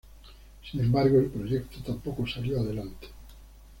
Sin 0.63 0.79
embargo, 0.79 1.19
el 1.19 1.27
proyecto 1.27 1.77
tampoco 1.85 2.25
salió 2.25 2.59
adelante. 2.59 3.09